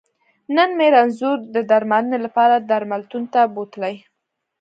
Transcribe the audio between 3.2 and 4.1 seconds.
ته بوتلی